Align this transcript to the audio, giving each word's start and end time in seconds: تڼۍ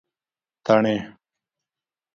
تڼۍ 0.65 0.97